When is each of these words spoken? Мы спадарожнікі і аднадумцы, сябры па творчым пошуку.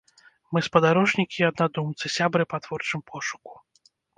Мы 0.55 0.63
спадарожнікі 0.67 1.37
і 1.43 1.45
аднадумцы, 1.51 2.05
сябры 2.17 2.43
па 2.55 2.63
творчым 2.67 3.07
пошуку. 3.15 3.53